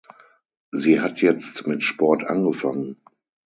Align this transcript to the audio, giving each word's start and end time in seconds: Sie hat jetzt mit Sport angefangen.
Sie 0.71 0.99
hat 0.99 1.21
jetzt 1.21 1.67
mit 1.67 1.83
Sport 1.83 2.23
angefangen. 2.23 2.97